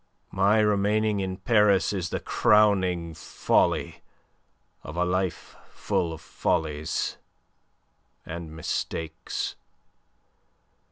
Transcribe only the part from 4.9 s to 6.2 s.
a life full